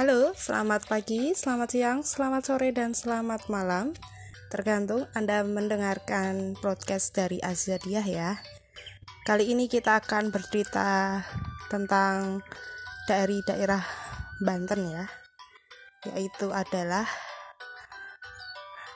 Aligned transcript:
Halo, 0.00 0.32
selamat 0.32 0.88
pagi, 0.88 1.36
selamat 1.36 1.68
siang, 1.76 2.00
selamat 2.00 2.42
sore, 2.48 2.72
dan 2.72 2.96
selamat 2.96 3.52
malam. 3.52 3.92
Tergantung 4.48 5.04
Anda 5.12 5.44
mendengarkan 5.44 6.56
podcast 6.56 7.12
dari 7.12 7.36
Azadiah 7.44 8.08
ya. 8.08 8.40
Kali 9.28 9.52
ini 9.52 9.68
kita 9.68 10.00
akan 10.00 10.32
bercerita 10.32 11.20
tentang 11.68 12.40
dari 13.04 13.44
daerah 13.44 13.84
Banten 14.40 14.88
ya. 14.88 15.04
Yaitu 16.08 16.48
adalah 16.48 17.04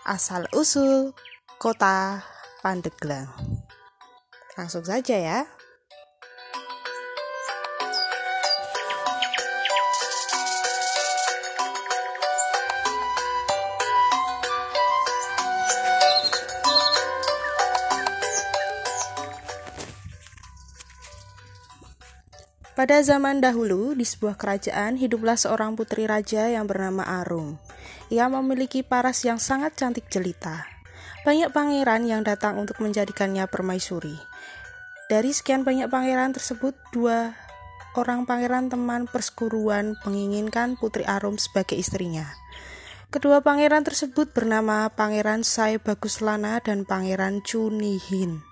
asal 0.08 0.48
usul 0.56 1.12
kota 1.60 2.24
Pandeglang. 2.64 3.28
Langsung 4.56 4.88
saja 4.88 5.20
ya. 5.20 5.44
Pada 22.74 22.98
zaman 23.06 23.38
dahulu, 23.38 23.94
di 23.94 24.02
sebuah 24.02 24.34
kerajaan 24.34 24.98
hiduplah 24.98 25.38
seorang 25.38 25.78
putri 25.78 26.10
raja 26.10 26.50
yang 26.50 26.66
bernama 26.66 27.06
Arum. 27.22 27.54
Ia 28.10 28.26
memiliki 28.26 28.82
paras 28.82 29.22
yang 29.22 29.38
sangat 29.38 29.78
cantik 29.78 30.10
jelita. 30.10 30.66
Banyak 31.22 31.54
pangeran 31.54 32.02
yang 32.02 32.26
datang 32.26 32.58
untuk 32.58 32.82
menjadikannya 32.82 33.46
permaisuri. 33.46 34.18
Dari 35.06 35.30
sekian 35.30 35.62
banyak 35.62 35.86
pangeran 35.86 36.34
tersebut, 36.34 36.74
dua 36.90 37.38
orang 37.94 38.26
pangeran 38.26 38.66
teman 38.66 39.06
persekuruan 39.06 39.94
menginginkan 40.02 40.74
putri 40.74 41.06
Arum 41.06 41.38
sebagai 41.38 41.78
istrinya. 41.78 42.26
Kedua 43.14 43.38
pangeran 43.38 43.86
tersebut 43.86 44.34
bernama 44.34 44.90
Pangeran 44.90 45.46
Sai 45.46 45.78
Baguslana 45.78 46.58
dan 46.58 46.82
Pangeran 46.82 47.46
Chunihin. 47.46 48.42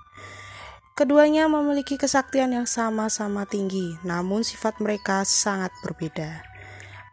Keduanya 0.93 1.49
memiliki 1.49 1.97
kesaktian 1.97 2.53
yang 2.53 2.69
sama-sama 2.69 3.49
tinggi, 3.49 3.97
namun 4.05 4.45
sifat 4.45 4.77
mereka 4.77 5.25
sangat 5.25 5.73
berbeda. 5.81 6.45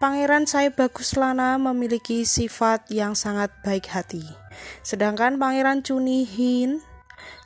Pangeran 0.03 0.43
Sai 0.43 0.67
Baguslana 0.67 1.55
memiliki 1.55 2.27
sifat 2.27 2.91
yang 2.91 3.15
sangat 3.15 3.55
baik 3.63 3.87
hati, 3.87 4.27
sedangkan 4.83 5.39
Pangeran 5.39 5.79
Cunihin 5.79 6.83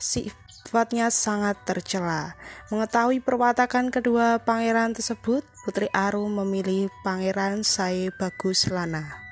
sifatnya 0.02 1.14
sangat 1.14 1.54
tercela. 1.62 2.34
Mengetahui 2.66 3.22
perwatakan 3.22 3.94
kedua 3.94 4.42
pangeran 4.42 4.90
tersebut, 4.90 5.46
Putri 5.62 5.86
Arum 5.94 6.34
memilih 6.34 6.90
Pangeran 7.06 7.62
Sai 7.62 8.10
Baguslana 8.10 9.24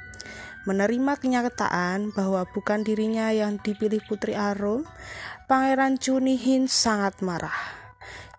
menerima 0.62 1.19
kenyataan 1.19 2.14
bahwa 2.14 2.47
bukan 2.47 2.87
dirinya 2.87 3.34
yang 3.34 3.59
dipilih 3.59 3.98
Putri 4.06 4.38
Arum, 4.38 4.87
Pangeran 5.52 6.00
Chunihin 6.00 6.64
sangat 6.64 7.20
marah. 7.20 7.52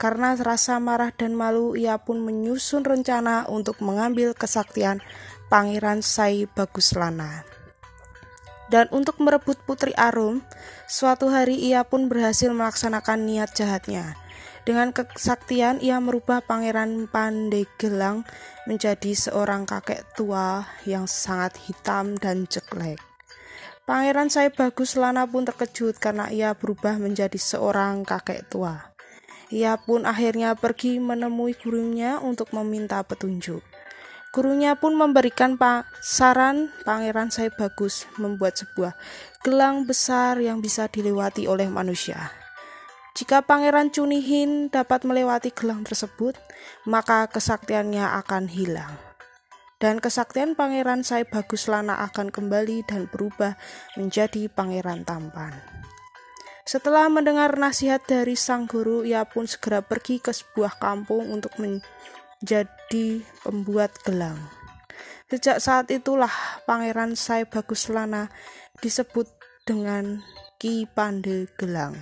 Karena 0.02 0.34
rasa 0.34 0.82
marah 0.82 1.14
dan 1.14 1.38
malu, 1.38 1.78
ia 1.78 2.02
pun 2.02 2.18
menyusun 2.18 2.82
rencana 2.82 3.46
untuk 3.54 3.86
mengambil 3.86 4.34
kesaktian 4.34 4.98
Pangeran 5.46 6.02
Sai 6.02 6.50
Baguslana. 6.50 7.46
Dan 8.74 8.90
untuk 8.90 9.22
merebut 9.22 9.62
Putri 9.62 9.94
Arum, 9.94 10.42
suatu 10.90 11.30
hari 11.30 11.62
ia 11.62 11.86
pun 11.86 12.10
berhasil 12.10 12.50
melaksanakan 12.50 13.30
niat 13.30 13.54
jahatnya. 13.54 14.18
Dengan 14.66 14.90
kesaktian, 14.90 15.86
ia 15.86 16.02
merubah 16.02 16.42
Pangeran 16.42 17.06
Pandegelang 17.06 18.26
menjadi 18.66 19.14
seorang 19.14 19.70
kakek 19.70 20.02
tua 20.18 20.66
yang 20.90 21.06
sangat 21.06 21.62
hitam 21.62 22.18
dan 22.18 22.50
jelek. 22.50 23.13
Pangeran 23.84 24.32
Sai 24.32 24.48
Bagus 24.48 24.96
Lana 24.96 25.28
pun 25.28 25.44
terkejut 25.44 26.00
karena 26.00 26.32
ia 26.32 26.56
berubah 26.56 26.96
menjadi 26.96 27.36
seorang 27.36 28.08
kakek 28.08 28.48
tua. 28.48 28.96
Ia 29.52 29.76
pun 29.76 30.08
akhirnya 30.08 30.56
pergi 30.56 31.04
menemui 31.04 31.52
gurunya 31.60 32.16
untuk 32.24 32.56
meminta 32.56 33.04
petunjuk. 33.04 33.60
Gurunya 34.32 34.80
pun 34.80 34.96
memberikan 34.96 35.60
saran 36.00 36.72
Pangeran 36.88 37.28
Sai 37.28 37.52
Bagus 37.52 38.08
membuat 38.16 38.56
sebuah 38.56 38.96
gelang 39.44 39.84
besar 39.84 40.40
yang 40.40 40.64
bisa 40.64 40.88
dilewati 40.88 41.44
oleh 41.52 41.68
manusia. 41.68 42.32
Jika 43.20 43.44
Pangeran 43.44 43.92
Cunihin 43.92 44.72
dapat 44.72 45.04
melewati 45.04 45.52
gelang 45.52 45.84
tersebut, 45.84 46.40
maka 46.88 47.28
kesaktiannya 47.28 48.16
akan 48.24 48.48
hilang. 48.48 49.13
Dan 49.84 50.00
kesaktian 50.00 50.56
Pangeran 50.56 51.04
Sai 51.04 51.28
Bagus 51.28 51.68
Lana 51.68 52.00
akan 52.08 52.32
kembali 52.32 52.88
dan 52.88 53.12
berubah 53.12 53.60
menjadi 54.00 54.48
pangeran 54.48 55.04
tampan. 55.04 55.52
Setelah 56.64 57.12
mendengar 57.12 57.52
nasihat 57.60 58.00
dari 58.08 58.40
sang 58.40 58.64
guru, 58.64 59.04
ia 59.04 59.28
pun 59.28 59.44
segera 59.44 59.84
pergi 59.84 60.24
ke 60.24 60.32
sebuah 60.32 60.80
kampung 60.80 61.28
untuk 61.28 61.60
menjadi 61.60 63.28
pembuat 63.44 63.92
gelang. 64.08 64.40
Sejak 65.28 65.60
saat 65.60 65.92
itulah 65.92 66.32
Pangeran 66.64 67.20
Sai 67.20 67.44
Bagus 67.44 67.92
Lana 67.92 68.32
disebut 68.80 69.28
dengan 69.68 70.24
Ki 70.64 70.88
Pande 70.88 71.52
Gelang. 71.60 72.00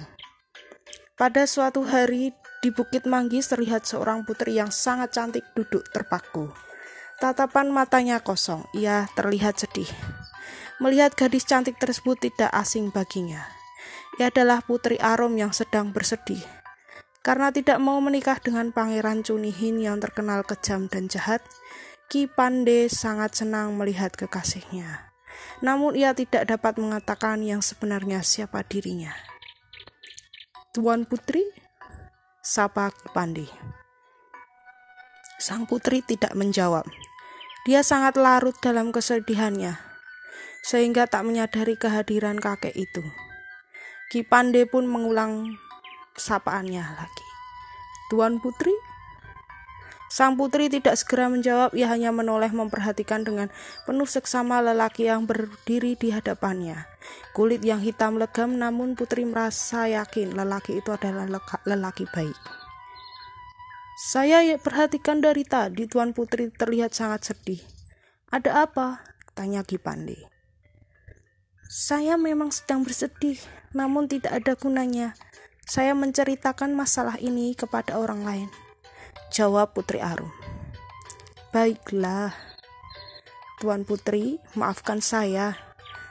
Pada 1.18 1.50
suatu 1.50 1.82
hari 1.82 2.30
di 2.62 2.70
Bukit 2.70 3.10
Manggis 3.10 3.50
terlihat 3.50 3.90
seorang 3.90 4.22
putri 4.22 4.62
yang 4.62 4.70
sangat 4.70 5.18
cantik 5.18 5.50
duduk 5.58 5.82
terpaku. 5.90 6.71
Tatapan 7.22 7.70
matanya 7.70 8.18
kosong, 8.18 8.66
ia 8.74 9.06
terlihat 9.14 9.54
sedih. 9.54 9.86
Melihat 10.82 11.14
gadis 11.14 11.46
cantik 11.46 11.78
tersebut 11.78 12.18
tidak 12.18 12.50
asing 12.50 12.90
baginya. 12.90 13.46
Ia 14.18 14.34
adalah 14.34 14.66
putri 14.66 14.98
Arum 14.98 15.38
yang 15.38 15.54
sedang 15.54 15.94
bersedih. 15.94 16.42
Karena 17.22 17.54
tidak 17.54 17.78
mau 17.78 18.02
menikah 18.02 18.42
dengan 18.42 18.74
Pangeran 18.74 19.22
Cunihin 19.22 19.78
yang 19.78 20.02
terkenal 20.02 20.42
kejam 20.42 20.90
dan 20.90 21.06
jahat, 21.06 21.46
Ki 22.10 22.26
Pande 22.26 22.90
sangat 22.90 23.38
senang 23.38 23.78
melihat 23.78 24.18
kekasihnya. 24.18 25.14
Namun 25.62 25.94
ia 25.94 26.18
tidak 26.18 26.50
dapat 26.50 26.82
mengatakan 26.82 27.46
yang 27.46 27.62
sebenarnya 27.62 28.26
siapa 28.26 28.66
dirinya. 28.66 29.14
Tuan 30.74 31.06
Putri, 31.06 31.46
sapa 32.42 32.90
Pandi. 33.14 33.46
Sang 35.42 35.66
putri 35.66 36.06
tidak 36.06 36.38
menjawab. 36.38 36.86
Dia 37.62 37.86
sangat 37.86 38.18
larut 38.18 38.58
dalam 38.58 38.90
kesedihannya, 38.90 39.78
sehingga 40.66 41.06
tak 41.06 41.30
menyadari 41.30 41.78
kehadiran 41.78 42.42
kakek 42.42 42.74
itu. 42.74 43.06
Ki 44.10 44.26
Pande 44.26 44.66
pun 44.66 44.90
mengulang 44.90 45.54
sapaannya 46.18 46.82
lagi. 46.82 47.28
Tuan 48.10 48.42
Putri, 48.42 48.74
Sang 50.12 50.36
putri 50.36 50.68
tidak 50.68 51.00
segera 51.00 51.32
menjawab, 51.32 51.72
ia 51.72 51.88
hanya 51.88 52.12
menoleh 52.12 52.52
memperhatikan 52.52 53.24
dengan 53.24 53.48
penuh 53.88 54.04
seksama 54.04 54.60
lelaki 54.60 55.08
yang 55.08 55.24
berdiri 55.24 55.96
di 55.96 56.12
hadapannya. 56.12 56.84
Kulit 57.32 57.64
yang 57.64 57.80
hitam 57.80 58.20
legam, 58.20 58.60
namun 58.60 59.00
putri 59.00 59.24
merasa 59.24 59.88
yakin 59.88 60.36
lelaki 60.36 60.84
itu 60.84 60.92
adalah 60.92 61.32
lelaki 61.64 62.04
baik. 62.12 62.36
Saya 64.02 64.42
perhatikan 64.58 65.22
dari 65.22 65.46
tadi 65.46 65.86
Tuan 65.86 66.10
Putri 66.10 66.50
terlihat 66.50 66.90
sangat 66.90 67.22
sedih. 67.22 67.62
Ada 68.34 68.66
apa? 68.66 69.06
Tanya 69.38 69.62
Gipande. 69.62 70.26
Saya 71.70 72.18
memang 72.18 72.50
sedang 72.50 72.82
bersedih, 72.82 73.38
namun 73.78 74.10
tidak 74.10 74.42
ada 74.42 74.58
gunanya. 74.58 75.14
Saya 75.70 75.94
menceritakan 75.94 76.74
masalah 76.74 77.22
ini 77.22 77.54
kepada 77.54 78.02
orang 78.02 78.26
lain. 78.26 78.50
Jawab 79.30 79.78
Putri 79.78 80.02
Arum. 80.02 80.34
Baiklah, 81.54 82.34
Tuan 83.62 83.86
Putri, 83.86 84.42
maafkan 84.58 84.98
saya. 84.98 85.62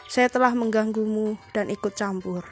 Saya 0.07 0.31
telah 0.31 0.55
mengganggumu 0.55 1.43
dan 1.51 1.67
ikut 1.67 1.99
campur. 1.99 2.47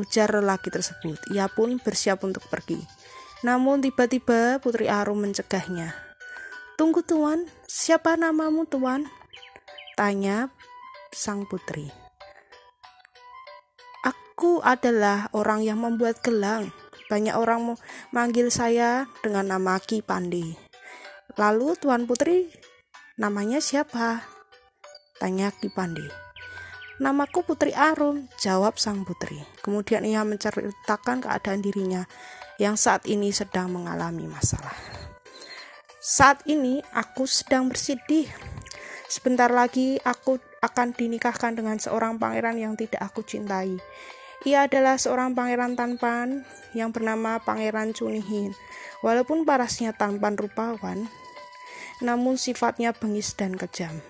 Ujar 0.00 0.32
lelaki 0.32 0.72
tersebut. 0.72 1.20
Ia 1.36 1.52
pun 1.52 1.76
bersiap 1.84 2.24
untuk 2.24 2.48
pergi. 2.48 3.01
Namun 3.42 3.82
tiba-tiba 3.82 4.62
Putri 4.62 4.86
Arum 4.86 5.26
mencegahnya. 5.26 5.98
Tunggu 6.78 7.02
Tuan, 7.02 7.50
siapa 7.66 8.14
namamu 8.14 8.66
Tuan? 8.70 9.10
Tanya 9.98 10.48
sang 11.12 11.44
putri. 11.44 11.92
Aku 14.06 14.64
adalah 14.64 15.28
orang 15.36 15.62
yang 15.66 15.82
membuat 15.82 16.22
gelang, 16.24 16.72
banyak 17.10 17.36
orang 17.36 17.76
manggil 18.10 18.48
saya 18.48 19.06
dengan 19.20 19.52
nama 19.52 19.78
Ki 19.78 20.00
Pandi. 20.00 20.56
Lalu 21.36 21.76
Tuan 21.78 22.08
Putri, 22.08 22.48
namanya 23.20 23.60
siapa? 23.60 24.24
Tanya 25.20 25.52
Ki 25.54 25.68
Pandi. 25.70 26.08
Namaku 27.02 27.42
Putri 27.42 27.74
Arum, 27.74 28.26
jawab 28.38 28.78
sang 28.78 29.02
putri. 29.02 29.38
Kemudian 29.60 30.06
ia 30.06 30.22
menceritakan 30.22 31.26
keadaan 31.26 31.58
dirinya 31.58 32.06
yang 32.60 32.76
saat 32.76 33.04
ini 33.08 33.32
sedang 33.32 33.72
mengalami 33.72 34.28
masalah. 34.28 34.74
Saat 36.02 36.42
ini 36.50 36.82
aku 36.92 37.30
sedang 37.30 37.70
bersedih. 37.70 38.26
Sebentar 39.06 39.52
lagi 39.52 40.02
aku 40.02 40.40
akan 40.64 40.96
dinikahkan 40.96 41.54
dengan 41.54 41.78
seorang 41.78 42.18
pangeran 42.18 42.58
yang 42.58 42.74
tidak 42.74 42.98
aku 43.00 43.22
cintai. 43.22 43.78
Ia 44.42 44.66
adalah 44.66 44.98
seorang 44.98 45.38
pangeran 45.38 45.78
tampan 45.78 46.42
yang 46.74 46.90
bernama 46.90 47.38
Pangeran 47.38 47.94
Cunihin. 47.94 48.50
Walaupun 49.06 49.46
parasnya 49.46 49.94
tampan 49.94 50.34
rupawan, 50.34 51.06
namun 52.02 52.34
sifatnya 52.34 52.90
bengis 52.90 53.38
dan 53.38 53.54
kejam. 53.54 54.02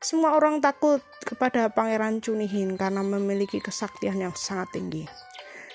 Semua 0.00 0.32
orang 0.32 0.64
takut 0.64 1.04
kepada 1.20 1.68
Pangeran 1.68 2.24
Cunihin 2.24 2.80
karena 2.80 3.04
memiliki 3.04 3.60
kesaktian 3.60 4.16
yang 4.24 4.32
sangat 4.32 4.72
tinggi. 4.72 5.04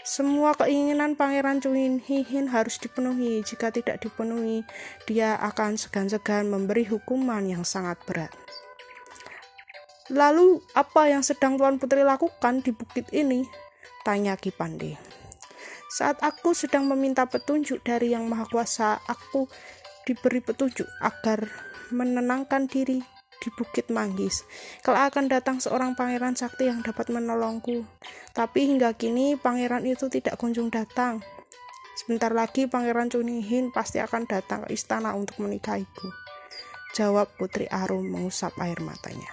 Semua 0.05 0.53
keinginan 0.53 1.17
Pangeran 1.17 1.65
Hihin 1.97 2.53
harus 2.53 2.77
dipenuhi. 2.77 3.41
Jika 3.41 3.73
tidak 3.73 4.05
dipenuhi, 4.05 4.61
dia 5.09 5.33
akan 5.41 5.81
segan-segan 5.81 6.45
memberi 6.45 6.85
hukuman 6.85 7.41
yang 7.41 7.65
sangat 7.65 7.97
berat. 8.05 8.29
Lalu, 10.13 10.61
apa 10.77 11.09
yang 11.09 11.25
sedang 11.25 11.57
Tuan 11.57 11.81
Putri 11.81 12.05
lakukan 12.05 12.61
di 12.61 12.69
bukit 12.69 13.09
ini? 13.17 13.49
Tanya 14.05 14.37
Ki 14.37 14.53
Pande. 14.53 14.93
Saat 15.89 16.21
aku 16.21 16.53
sedang 16.53 16.85
meminta 16.85 17.25
petunjuk 17.25 17.81
dari 17.81 18.13
Yang 18.13 18.29
Maha 18.29 18.45
Kuasa, 18.45 19.01
aku 19.09 19.49
diberi 20.05 20.37
petunjuk 20.37 20.85
agar 21.01 21.49
menenangkan 21.89 22.69
diri 22.69 23.01
di 23.41 23.49
Bukit 23.53 23.91
Manggis. 23.91 24.43
Kalau 24.85 24.99
akan 25.01 25.31
datang 25.31 25.57
seorang 25.59 25.95
pangeran 25.95 26.35
sakti 26.35 26.67
yang 26.67 26.83
dapat 26.83 27.11
menolongku. 27.11 27.83
Tapi 28.35 28.67
hingga 28.67 28.95
kini 28.95 29.39
pangeran 29.39 29.87
itu 29.87 30.11
tidak 30.11 30.39
kunjung 30.39 30.71
datang. 30.71 31.23
Sebentar 31.95 32.35
lagi 32.35 32.67
pangeran 32.67 33.07
Cunihin 33.07 33.71
pasti 33.71 34.03
akan 34.03 34.27
datang 34.27 34.67
ke 34.67 34.75
istana 34.75 35.15
untuk 35.15 35.39
menikahiku. 35.39 36.11
Jawab 36.95 37.31
Putri 37.39 37.67
Arum 37.71 38.07
mengusap 38.07 38.55
air 38.59 38.79
matanya. 38.83 39.31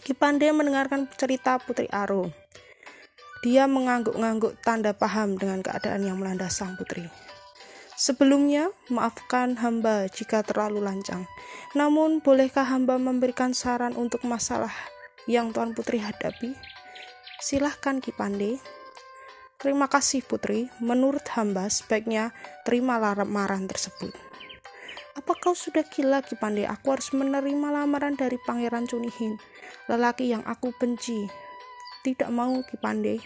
Kipande 0.00 0.48
mendengarkan 0.56 1.08
cerita 1.12 1.60
Putri 1.60 1.84
Arum. 1.92 2.32
Dia 3.40 3.64
mengangguk-ngangguk 3.64 4.60
tanda 4.60 4.92
paham 4.92 5.36
dengan 5.36 5.64
keadaan 5.64 6.04
yang 6.04 6.20
melanda 6.20 6.52
sang 6.52 6.76
putri. 6.76 7.08
Sebelumnya, 8.00 8.72
maafkan 8.88 9.60
hamba 9.60 10.08
jika 10.08 10.40
terlalu 10.40 10.80
lancang. 10.80 11.28
Namun, 11.76 12.24
bolehkah 12.24 12.64
hamba 12.64 12.96
memberikan 12.96 13.52
saran 13.52 13.92
untuk 13.92 14.24
masalah 14.24 14.72
yang 15.28 15.52
Tuan 15.52 15.76
Putri 15.76 16.00
hadapi? 16.00 16.56
Silahkan 17.44 18.00
Ki 18.00 18.08
Pande. 18.16 18.56
Terima 19.60 19.84
kasih 19.84 20.24
Putri, 20.24 20.72
menurut 20.80 21.28
hamba 21.36 21.68
sebaiknya 21.68 22.32
terima 22.64 22.96
lamaran 22.96 23.68
tersebut. 23.68 24.16
Apa 25.20 25.36
kau 25.36 25.52
sudah 25.52 25.84
gila 25.84 26.24
Ki 26.24 26.40
Pande? 26.40 26.64
Aku 26.64 26.96
harus 26.96 27.12
menerima 27.12 27.68
lamaran 27.68 28.16
dari 28.16 28.40
Pangeran 28.48 28.88
Cunihin, 28.88 29.36
lelaki 29.92 30.32
yang 30.32 30.40
aku 30.48 30.72
benci. 30.72 31.28
Tidak 32.00 32.32
mau 32.32 32.64
Ki 32.64 32.80
Pande. 32.80 33.20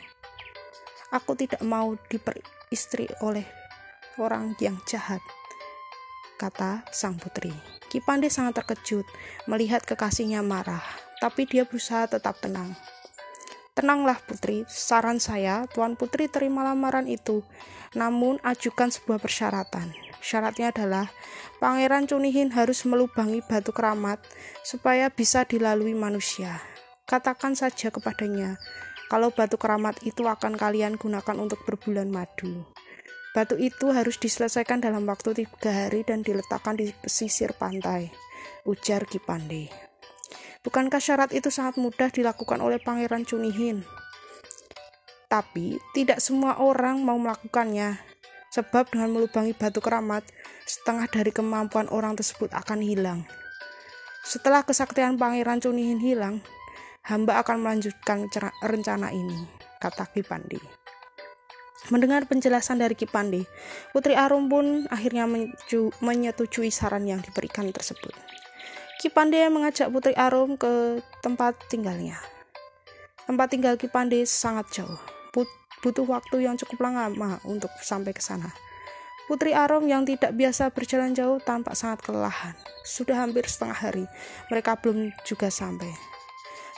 Aku 1.15 1.39
tidak 1.39 1.63
mau 1.63 1.95
diperistri 2.11 3.07
oleh 3.23 3.64
orang 4.21 4.55
yang 4.63 4.79
jahat, 4.87 5.21
kata 6.37 6.87
sang 6.91 7.17
putri. 7.19 7.55
Ki 7.89 8.03
Pande 8.03 8.27
sangat 8.27 8.63
terkejut 8.63 9.07
melihat 9.47 9.87
kekasihnya 9.87 10.43
marah, 10.43 10.83
tapi 11.23 11.47
dia 11.47 11.63
berusaha 11.63 12.11
tetap 12.11 12.39
tenang. 12.43 12.75
Tenanglah 13.75 14.23
putri, 14.23 14.63
saran 14.71 15.19
saya, 15.19 15.67
Tuan 15.75 15.99
Putri 15.99 16.31
terima 16.31 16.63
lamaran 16.63 17.11
itu, 17.11 17.43
namun 17.99 18.39
ajukan 18.47 18.91
sebuah 18.91 19.19
persyaratan. 19.19 19.91
Syaratnya 20.23 20.71
adalah 20.71 21.11
Pangeran 21.59 22.07
Cunihin 22.07 22.55
harus 22.55 22.87
melubangi 22.87 23.43
batu 23.43 23.75
keramat 23.75 24.23
supaya 24.63 25.11
bisa 25.11 25.43
dilalui 25.43 25.91
manusia. 25.91 26.63
Katakan 27.05 27.59
saja 27.59 27.91
kepadanya, 27.91 28.63
kalau 29.11 29.35
batu 29.35 29.59
keramat 29.59 30.01
itu 30.07 30.23
akan 30.25 30.55
kalian 30.55 30.95
gunakan 30.95 31.37
untuk 31.37 31.61
berbulan 31.67 32.09
madu. 32.09 32.65
Batu 33.35 33.59
itu 33.59 33.91
harus 33.91 34.15
diselesaikan 34.15 34.79
dalam 34.79 35.11
waktu 35.11 35.43
tiga 35.43 35.91
hari 35.91 36.07
dan 36.07 36.23
diletakkan 36.23 36.79
di 36.79 36.95
pesisir 36.95 37.51
pantai, 37.59 38.15
ujar 38.63 39.03
Kipande. 39.11 39.67
Bukankah 40.63 41.03
syarat 41.03 41.35
itu 41.35 41.51
sangat 41.51 41.83
mudah 41.83 42.15
dilakukan 42.15 42.63
oleh 42.63 42.79
Pangeran 42.79 43.27
Cunihin? 43.27 43.83
Tapi 45.27 45.83
tidak 45.99 46.23
semua 46.23 46.63
orang 46.63 47.03
mau 47.03 47.19
melakukannya, 47.19 47.99
sebab 48.55 48.95
dengan 48.95 49.11
melubangi 49.11 49.51
batu 49.51 49.83
keramat, 49.83 50.23
setengah 50.63 51.11
dari 51.11 51.35
kemampuan 51.35 51.91
orang 51.91 52.15
tersebut 52.15 52.55
akan 52.55 52.87
hilang. 52.87 53.27
Setelah 54.23 54.63
kesaktian 54.63 55.19
Pangeran 55.19 55.59
Cunihin 55.59 55.99
hilang, 55.99 56.39
hamba 57.03 57.43
akan 57.43 57.67
melanjutkan 57.67 58.31
rencana 58.63 59.11
ini, 59.11 59.43
kata 59.83 60.07
Kipande. 60.15 60.84
Mendengar 61.93 62.25
penjelasan 62.25 62.81
dari 62.81 62.97
Kipande, 62.97 63.45
Putri 63.93 64.17
Arum 64.17 64.49
pun 64.49 64.89
akhirnya 64.89 65.29
menyetujui 66.01 66.73
saran 66.73 67.05
yang 67.05 67.21
diberikan 67.21 67.69
tersebut. 67.69 68.17
Kipande 69.05 69.37
mengajak 69.53 69.93
Putri 69.93 70.17
Arum 70.17 70.57
ke 70.57 71.05
tempat 71.21 71.61
tinggalnya. 71.69 72.17
Tempat 73.29 73.53
tinggal 73.53 73.77
Kipande 73.77 74.25
sangat 74.25 74.73
jauh, 74.73 74.97
butuh 75.85 76.09
waktu 76.09 76.49
yang 76.49 76.57
cukup 76.57 76.89
lama 76.89 77.37
untuk 77.45 77.69
sampai 77.85 78.17
ke 78.17 78.25
sana. 78.25 78.49
Putri 79.29 79.53
Arum 79.53 79.85
yang 79.85 80.09
tidak 80.09 80.33
biasa 80.33 80.73
berjalan 80.73 81.13
jauh 81.13 81.37
tampak 81.41 81.77
sangat 81.77 82.01
kelelahan. 82.01 82.57
Sudah 82.85 83.25
hampir 83.25 83.45
setengah 83.45 83.77
hari, 83.77 84.05
mereka 84.49 84.77
belum 84.81 85.13
juga 85.29 85.53
sampai. 85.53 85.93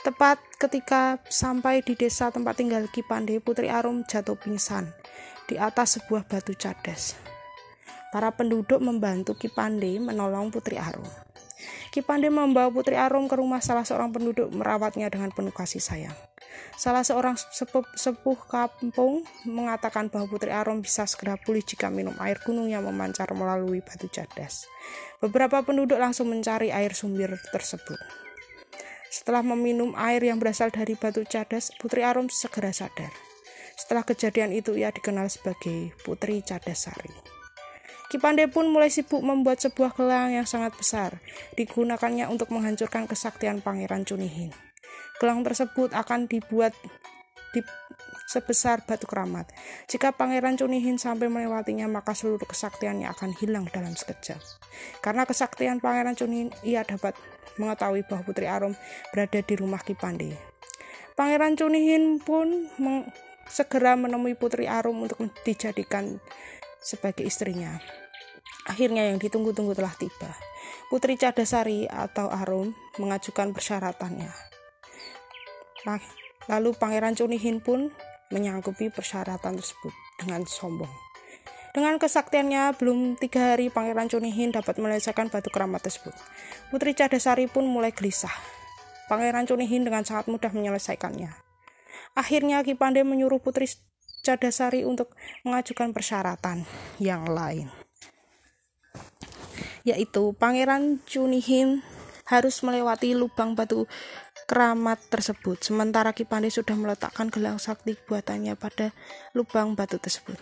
Tepat 0.07 0.39
ketika 0.55 1.19
sampai 1.27 1.83
di 1.83 1.91
desa 1.91 2.31
tempat 2.31 2.55
tinggal 2.55 2.87
Kipande, 2.87 3.43
Putri 3.43 3.67
Arum 3.67 4.07
jatuh 4.07 4.39
pingsan 4.39 4.95
di 5.51 5.59
atas 5.59 5.99
sebuah 5.99 6.23
batu 6.23 6.55
cadas. 6.55 7.19
Para 8.15 8.31
penduduk 8.31 8.79
membantu 8.79 9.35
Kipande 9.35 9.99
menolong 9.99 10.47
Putri 10.47 10.79
Arum. 10.79 11.03
Kipande 11.91 12.31
membawa 12.31 12.71
Putri 12.71 12.95
Arum 12.95 13.27
ke 13.27 13.35
rumah 13.35 13.59
salah 13.59 13.83
seorang 13.83 14.15
penduduk 14.15 14.47
merawatnya 14.55 15.11
dengan 15.11 15.27
penuh 15.35 15.51
kasih 15.51 15.83
sayang. 15.83 16.15
Salah 16.79 17.03
seorang 17.03 17.35
sepuh, 17.35 17.83
sepuh 17.99 18.39
kampung 18.47 19.27
mengatakan 19.43 20.07
bahwa 20.07 20.31
Putri 20.31 20.55
Arum 20.55 20.79
bisa 20.79 21.03
segera 21.03 21.35
pulih 21.35 21.67
jika 21.67 21.91
minum 21.91 22.15
air 22.23 22.39
gunung 22.47 22.71
yang 22.71 22.87
memancar 22.87 23.27
melalui 23.35 23.83
batu 23.83 24.07
cadas. 24.07 24.71
Beberapa 25.19 25.67
penduduk 25.67 25.99
langsung 25.99 26.31
mencari 26.31 26.71
air 26.71 26.95
sumber 26.95 27.35
tersebut. 27.51 28.26
Setelah 29.07 29.43
meminum 29.43 29.95
air 29.95 30.19
yang 30.23 30.39
berasal 30.39 30.67
dari 30.71 30.99
batu 30.99 31.23
cadas, 31.23 31.71
Putri 31.79 32.03
Arum 32.03 32.27
segera 32.27 32.75
sadar. 32.75 33.11
Setelah 33.77 34.03
kejadian 34.03 34.51
itu 34.51 34.75
ia 34.75 34.91
dikenal 34.91 35.31
sebagai 35.31 35.95
Putri 36.03 36.43
Cadasari. 36.43 37.37
Kipande 38.07 38.47
pun 38.47 38.71
mulai 38.71 38.87
sibuk 38.87 39.19
membuat 39.19 39.59
sebuah 39.59 39.91
gelang 39.91 40.31
yang 40.31 40.47
sangat 40.47 40.71
besar, 40.79 41.19
digunakannya 41.59 42.23
untuk 42.31 42.51
menghancurkan 42.55 43.03
kesaktian 43.03 43.59
Pangeran 43.59 44.07
Cunihin. 44.07 44.55
Gelang 45.19 45.43
tersebut 45.43 45.91
akan 45.91 46.31
dibuat 46.31 46.71
di 47.51 47.59
sebesar 48.27 48.83
batu 48.83 49.07
keramat. 49.07 49.47
Jika 49.87 50.11
Pangeran 50.11 50.59
Cunihin 50.59 50.99
sampai 50.99 51.31
melewatinya, 51.31 51.87
maka 51.87 52.11
seluruh 52.11 52.43
kesaktiannya 52.43 53.07
akan 53.15 53.31
hilang 53.39 53.65
dalam 53.71 53.95
sekejap. 53.95 54.39
Karena 54.99 55.23
kesaktian 55.23 55.79
Pangeran 55.79 56.13
Cunihin, 56.19 56.51
ia 56.61 56.83
dapat 56.83 57.15
mengetahui 57.55 58.03
bahwa 58.05 58.21
Putri 58.27 58.45
Arum 58.45 58.75
berada 59.15 59.39
di 59.39 59.53
rumah 59.55 59.81
Kipande. 59.81 60.35
Pangeran 61.17 61.57
Cunihin 61.57 62.21
pun 62.21 62.69
meng 62.77 63.09
segera 63.47 63.95
menemui 63.95 64.35
Putri 64.35 64.67
Arum 64.67 65.07
untuk 65.07 65.23
dijadikan 65.47 66.19
sebagai 66.83 67.23
istrinya. 67.23 67.79
Akhirnya 68.67 69.07
yang 69.07 69.17
ditunggu-tunggu 69.17 69.71
telah 69.71 69.95
tiba. 69.95 70.35
Putri 70.91 71.15
Cadasari 71.15 71.87
atau 71.87 72.27
Arum 72.27 72.75
mengajukan 72.99 73.55
persyaratannya. 73.55 74.31
Lalu 76.47 76.75
Pangeran 76.75 77.15
Cunihin 77.15 77.59
pun 77.59 77.91
menyanggupi 78.31 78.91
persyaratan 78.91 79.59
tersebut 79.59 79.93
dengan 80.19 80.43
sombong. 80.47 80.91
Dengan 81.77 82.01
kesaktiannya, 82.01 82.73
belum 82.79 83.21
tiga 83.21 83.53
hari 83.53 83.69
Pangeran 83.69 84.09
Cunihin 84.09 84.49
dapat 84.49 84.81
menyelesaikan 84.81 85.29
batu 85.29 85.53
keramat 85.53 85.85
tersebut. 85.85 86.15
Putri 86.73 86.97
Cadasari 86.97 87.45
pun 87.45 87.69
mulai 87.69 87.93
gelisah. 87.93 88.33
Pangeran 89.07 89.45
Cunihin 89.45 89.85
dengan 89.85 90.01
sangat 90.01 90.25
mudah 90.25 90.49
menyelesaikannya. 90.49 91.31
Akhirnya 92.17 92.65
Ki 92.65 92.73
Pande 92.73 93.05
menyuruh 93.05 93.37
Putri 93.37 93.69
Cadasari 94.25 94.89
untuk 94.89 95.13
mengajukan 95.45 95.93
persyaratan 95.93 96.65
yang 96.97 97.29
lain. 97.29 97.69
Yaitu 99.85 100.33
Pangeran 100.35 100.99
Cunihin 101.05 101.85
harus 102.27 102.59
melewati 102.59 103.15
lubang 103.15 103.55
batu 103.55 103.87
keramat 104.47 104.97
tersebut. 105.11 105.59
Sementara 105.59 106.15
Ki 106.15 106.23
Pande 106.23 106.47
sudah 106.47 106.73
meletakkan 106.73 107.27
gelang 107.27 107.59
sakti 107.59 107.93
buatannya 107.93 108.55
pada 108.55 108.95
lubang 109.35 109.75
batu 109.75 109.99
tersebut. 109.99 110.39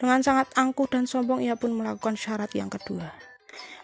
Dengan 0.00 0.24
sangat 0.24 0.48
angkuh 0.56 0.88
dan 0.88 1.04
sombong 1.04 1.44
ia 1.44 1.54
pun 1.54 1.76
melakukan 1.76 2.16
syarat 2.16 2.50
yang 2.56 2.72
kedua. 2.72 3.12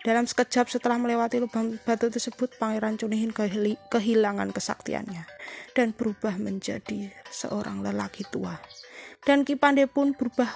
Dalam 0.00 0.24
sekejap 0.24 0.72
setelah 0.72 0.96
melewati 0.96 1.38
lubang 1.38 1.76
batu 1.84 2.08
tersebut, 2.08 2.56
Pangeran 2.56 2.96
Cunihin 2.96 3.36
kehilangan 3.92 4.48
kesaktiannya 4.50 5.28
dan 5.76 5.92
berubah 5.92 6.40
menjadi 6.40 7.12
seorang 7.28 7.84
lelaki 7.84 8.24
tua. 8.32 8.56
Dan 9.20 9.44
Ki 9.44 9.60
Pande 9.60 9.84
pun 9.84 10.16
berubah 10.16 10.48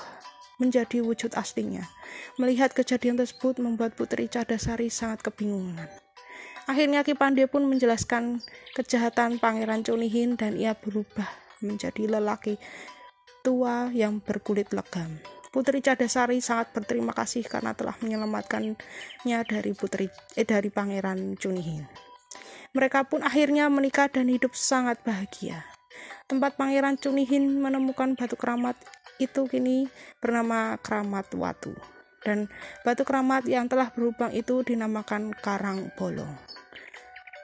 menjadi 0.57 1.05
wujud 1.05 1.37
aslinya. 1.37 1.85
Melihat 2.41 2.73
kejadian 2.73 3.21
tersebut 3.21 3.61
membuat 3.61 3.93
Putri 4.01 4.33
Cadasari 4.33 4.89
sangat 4.89 5.21
kebingungan. 5.21 5.93
Akhirnya 6.65 7.05
Ki 7.05 7.13
Pande 7.13 7.45
pun 7.45 7.69
menjelaskan 7.69 8.41
kejahatan 8.73 9.37
Pangeran 9.37 9.85
Cunihin 9.85 10.41
dan 10.41 10.57
ia 10.57 10.73
berubah 10.73 11.29
menjadi 11.61 12.17
lelaki 12.17 12.57
tua 13.45 13.93
yang 13.93 14.25
berkulit 14.25 14.73
legam. 14.73 15.21
Putri 15.53 15.85
Cadasari 15.85 16.43
sangat 16.43 16.75
berterima 16.75 17.15
kasih 17.15 17.47
karena 17.47 17.77
telah 17.77 17.95
menyelamatkannya 18.01 19.39
dari 19.47 19.73
putri 19.77 20.11
eh, 20.35 20.43
dari 20.43 20.73
Pangeran 20.73 21.37
Cunihin. 21.39 21.87
Mereka 22.75 23.07
pun 23.07 23.23
akhirnya 23.23 23.71
menikah 23.71 24.11
dan 24.11 24.27
hidup 24.27 24.57
sangat 24.59 24.99
bahagia. 25.07 25.63
Tempat 26.27 26.59
Pangeran 26.59 26.99
Cunihin 26.99 27.61
menemukan 27.61 28.17
batu 28.19 28.35
keramat 28.35 28.75
itu 29.23 29.47
kini 29.47 29.87
bernama 30.19 30.75
Keramat 30.83 31.31
Watu. 31.39 31.77
Dan 32.25 32.49
batu 32.83 33.05
keramat 33.05 33.45
yang 33.45 33.69
telah 33.69 33.93
berlubang 33.93 34.33
itu 34.33 34.65
dinamakan 34.65 35.37
Karang 35.39 35.93
Bolong. 35.95 36.54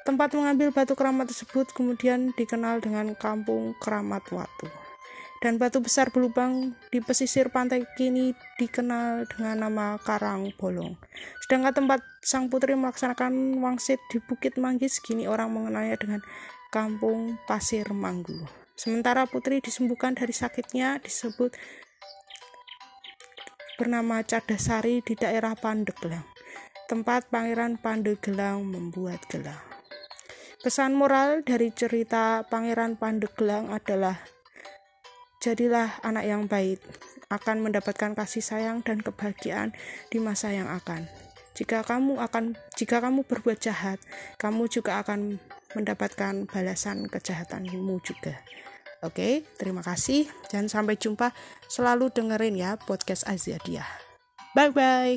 Tempat 0.05 0.33
mengambil 0.33 0.73
batu 0.73 0.97
keramat 0.97 1.29
tersebut 1.29 1.71
kemudian 1.77 2.33
dikenal 2.35 2.81
dengan 2.81 3.13
Kampung 3.15 3.77
Keramat 3.79 4.25
Watu 4.33 4.91
dan 5.41 5.57
batu 5.57 5.81
besar 5.81 6.13
berlubang 6.13 6.77
di 6.93 7.01
pesisir 7.01 7.49
pantai 7.49 7.89
kini 7.97 8.37
dikenal 8.61 9.25
dengan 9.25 9.69
nama 9.69 9.97
Karang 9.97 10.53
Bolong. 10.61 11.01
Sedangkan 11.41 11.73
tempat 11.73 12.01
sang 12.21 12.53
putri 12.53 12.77
melaksanakan 12.77 13.57
wangsit 13.65 13.99
di 14.13 14.21
Bukit 14.21 14.61
Manggis 14.61 15.01
kini 15.01 15.25
orang 15.25 15.49
mengenalnya 15.57 15.97
dengan 15.97 16.21
Kampung 16.69 17.41
Pasir 17.49 17.89
Manggu. 17.97 18.37
Sementara 18.77 19.25
putri 19.25 19.65
disembuhkan 19.65 20.13
dari 20.13 20.37
sakitnya 20.37 21.01
disebut 21.01 21.57
bernama 23.81 24.21
Cadasari 24.21 25.01
di 25.01 25.17
daerah 25.17 25.57
Pandeglang, 25.57 26.29
tempat 26.85 27.33
Pangeran 27.33 27.81
Pandeglang 27.81 28.61
membuat 28.69 29.25
gelang. 29.33 29.80
Pesan 30.61 30.93
moral 30.93 31.41
dari 31.41 31.73
cerita 31.73 32.45
Pangeran 32.45 33.01
Pandeglang 33.01 33.73
adalah 33.73 34.21
Jadilah 35.41 35.97
anak 36.05 36.29
yang 36.29 36.45
baik, 36.53 36.85
akan 37.33 37.65
mendapatkan 37.65 38.13
kasih 38.13 38.45
sayang 38.45 38.85
dan 38.85 39.01
kebahagiaan 39.01 39.73
di 40.13 40.21
masa 40.21 40.53
yang 40.53 40.69
akan. 40.69 41.09
Jika 41.57 41.81
kamu 41.81 42.21
akan 42.21 42.61
jika 42.77 43.01
kamu 43.01 43.25
berbuat 43.25 43.57
jahat, 43.57 43.97
kamu 44.37 44.69
juga 44.69 45.01
akan 45.01 45.41
mendapatkan 45.73 46.45
balasan 46.45 47.09
kejahatanmu 47.09 47.97
juga. 48.05 48.37
Oke, 49.01 49.49
terima 49.57 49.81
kasih 49.81 50.29
dan 50.53 50.69
sampai 50.69 51.01
jumpa. 51.01 51.33
Selalu 51.73 52.13
dengerin 52.13 52.61
ya 52.61 52.77
podcast 52.77 53.25
Aziadia. 53.25 53.89
Bye 54.53 54.77
bye. 54.77 55.17